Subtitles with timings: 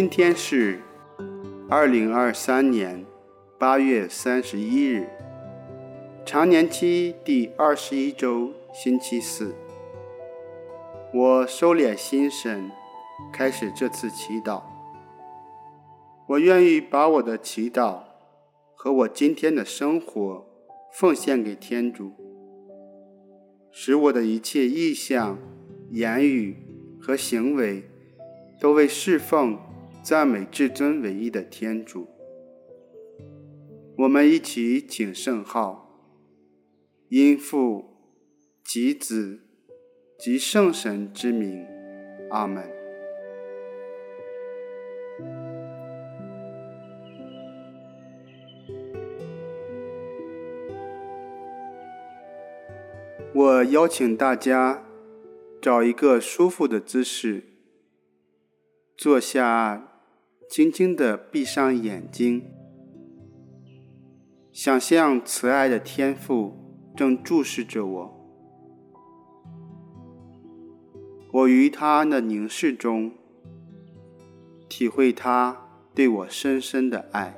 [0.00, 0.78] 今天是
[1.68, 3.04] 二零二三年
[3.58, 5.08] 八月三十一日，
[6.24, 9.52] 常年期第二十一周，星期四。
[11.12, 12.70] 我收敛心神，
[13.32, 14.62] 开始这次祈祷。
[16.28, 17.98] 我愿意把我的祈祷
[18.76, 20.46] 和我今天的生活
[20.92, 22.12] 奉献给天主，
[23.72, 25.36] 使我的一切意向、
[25.90, 26.56] 言语
[27.00, 27.82] 和行为
[28.60, 29.58] 都为侍奉、
[30.08, 32.08] 赞美至尊唯一的天主。
[33.98, 36.00] 我们一起请圣号，
[37.10, 37.84] 因父
[38.64, 39.40] 及子
[40.18, 41.66] 及圣神之名，
[42.30, 42.64] 阿门。
[53.34, 54.86] 我邀请大家
[55.60, 57.44] 找一个舒服的姿势，
[58.96, 59.84] 坐下，
[60.48, 62.42] 轻轻的闭上眼睛，
[64.50, 66.56] 想象慈爱的天父
[66.96, 68.30] 正注视着我，
[71.32, 73.12] 我于他的凝视中
[74.70, 77.36] 体会他对我深深的爱。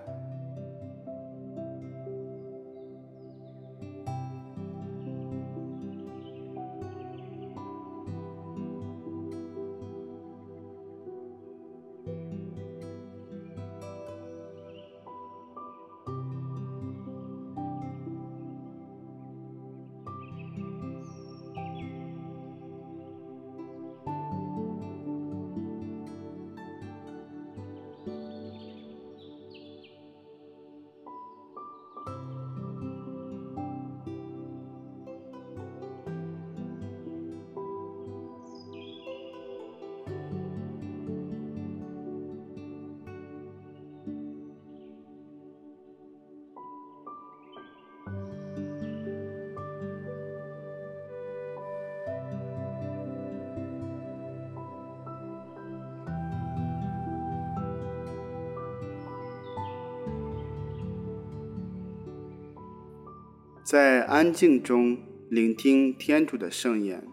[63.71, 64.99] 在安静中
[65.29, 67.07] 聆听天主的圣言。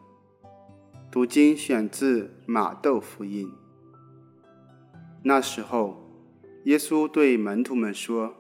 [1.12, 3.52] 读经选自马窦福音。
[5.22, 6.10] 那时候，
[6.64, 8.38] 耶稣对门徒们说：“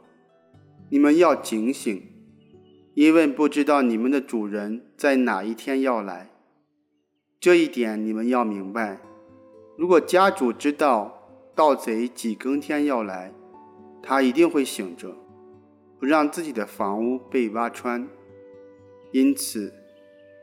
[0.89, 2.01] 你们要警醒，
[2.95, 6.31] 因为不知道你们的主人在哪一天要来。
[7.39, 8.99] 这一点你们要明白。
[9.77, 11.21] 如果家主知道
[11.53, 13.31] 盗贼几更天要来，
[14.01, 15.15] 他一定会醒着。”
[15.99, 18.07] 不让自己的房屋被挖穿，
[19.11, 19.73] 因此，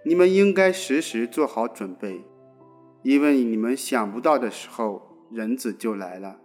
[0.05, 2.25] 你们应该时时做好准备，
[3.03, 6.41] 因为你们想不到的时候，人子就来了。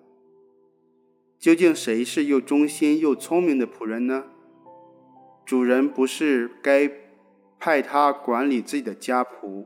[1.39, 4.25] 究竟谁是又忠心又聪明的仆人呢？
[5.45, 6.91] 主人不是该
[7.57, 9.65] 派他管理自己的家仆，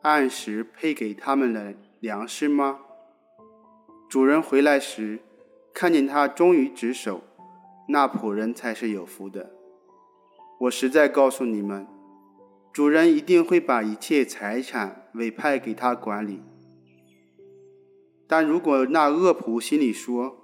[0.00, 2.80] 按时配给他们的粮食吗？
[4.08, 5.20] 主人回来时，
[5.72, 7.22] 看见他忠于职守。
[7.88, 9.50] 那仆人才是有福的。
[10.60, 11.86] 我实在告诉你们，
[12.72, 16.42] 主人一定会把一切财产委派给他管理。
[18.28, 20.38] 但如果那恶仆心里说，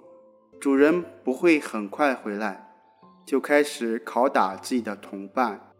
[0.59, 2.71] 主人不会很快回来，
[3.25, 5.73] 就开始拷打自己的同伴，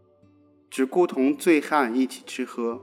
[0.69, 2.81] 只顾同醉汉一起吃喝，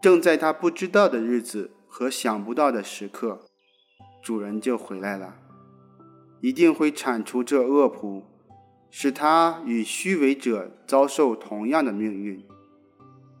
[0.00, 3.44] 正在他不知道的日子和想不到的时刻，
[4.22, 5.36] 主人就回来了。
[6.40, 8.22] 一定会铲除这恶仆，
[8.90, 12.44] 使他与虚伪者遭受同样的命运。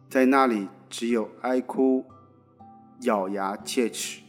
[0.08, 2.04] 在那里只有哀哭、
[3.02, 4.22] 咬牙切齿。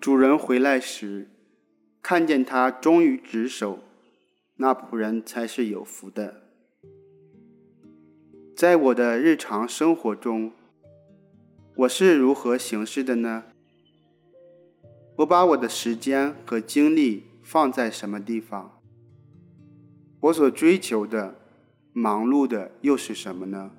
[0.00, 1.28] 主人回来时，
[2.00, 3.80] 看见他忠于职守。
[4.62, 6.42] 那仆人才是有福的。
[8.54, 10.52] 在我的日常生活中，
[11.76, 13.44] 我是如何行事的呢？
[15.16, 18.82] 我把我的时间和精力放在什么地方？
[20.20, 21.36] 我所追求的、
[21.94, 23.70] 忙碌的又是什么呢？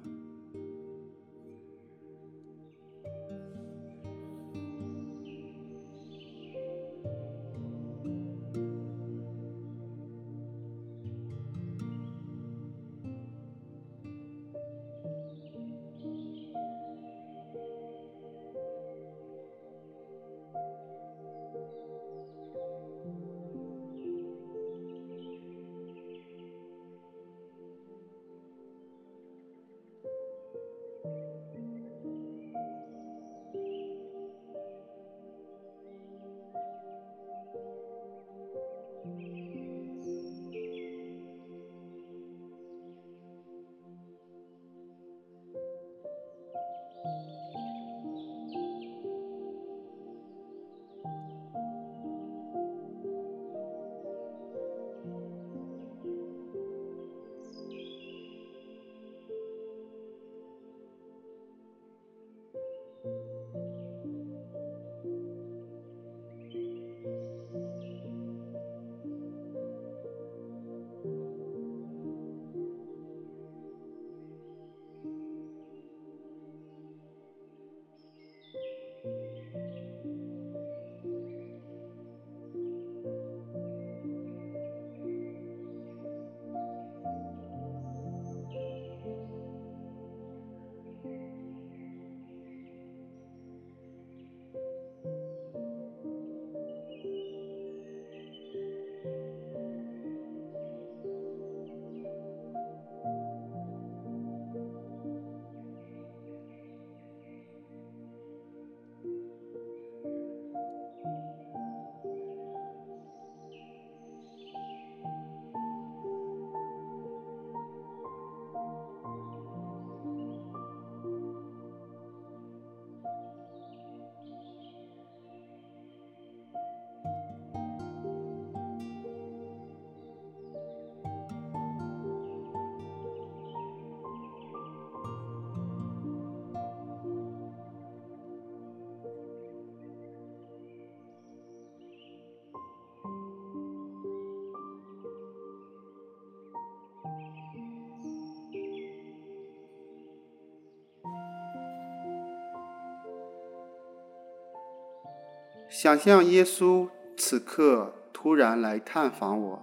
[155.74, 159.62] 想象耶稣此刻突然来探访我，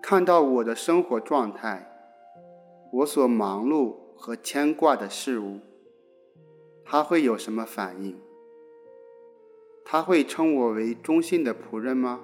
[0.00, 1.90] 看到我的生活状态，
[2.92, 5.58] 我所忙碌和牵挂的事物，
[6.84, 8.16] 他会有什么反应？
[9.84, 12.20] 他会称我为忠心的仆人吗？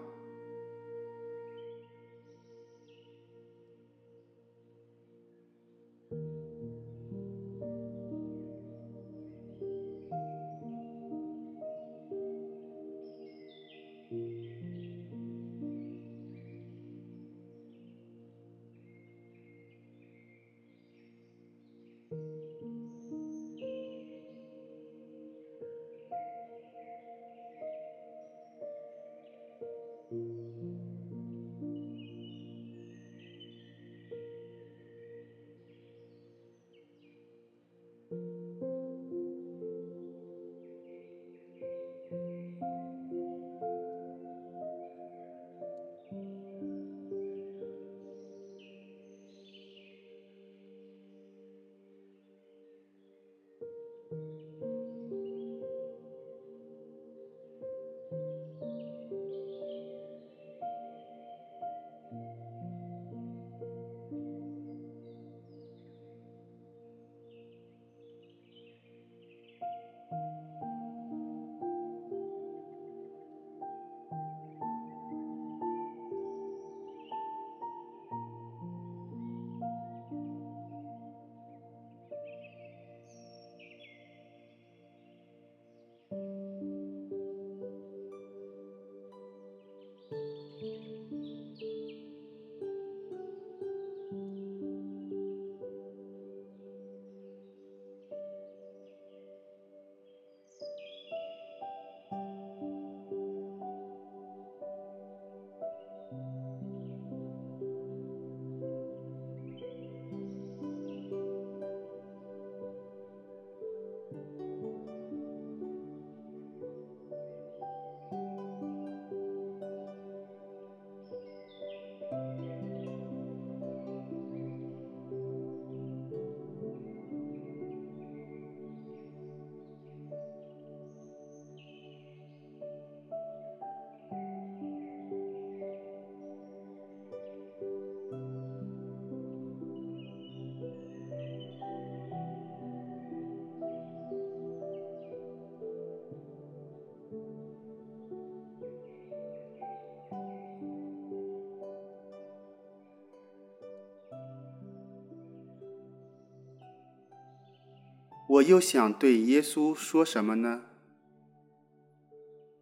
[158.28, 160.64] 我又想对耶稣说什么呢？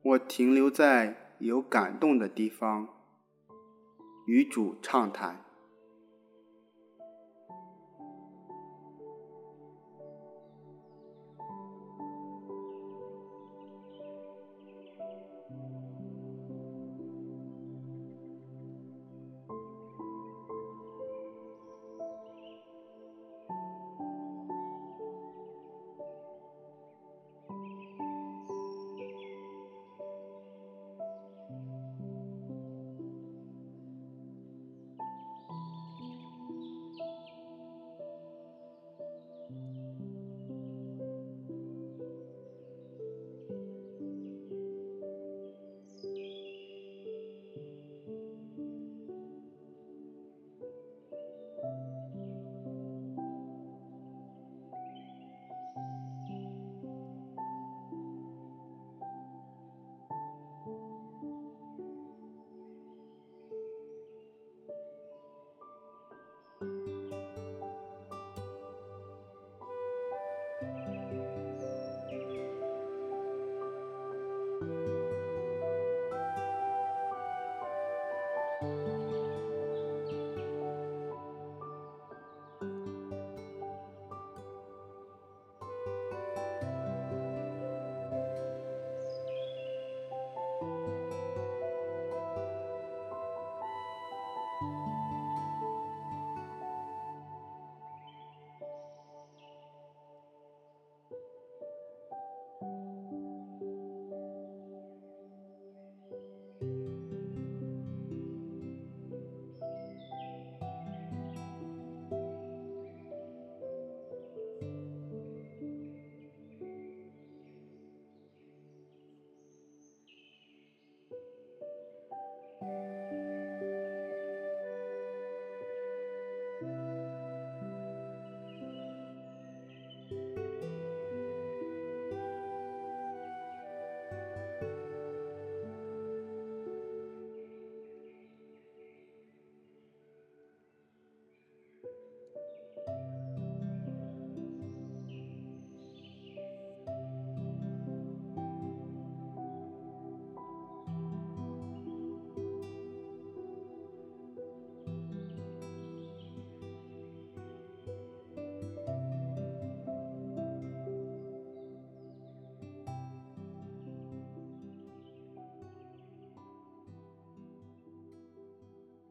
[0.01, 2.89] 我停留在有感动的地方，
[4.27, 5.46] 与主畅谈。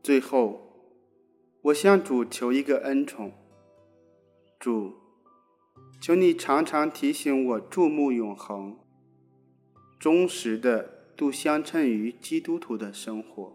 [0.05, 0.61] 最后，
[1.63, 3.31] 我向主求一个恩宠，
[4.59, 4.93] 主，
[5.99, 8.77] 求你常常提醒我注目永恒，
[9.97, 13.54] 忠实的度相称于基督徒的生活。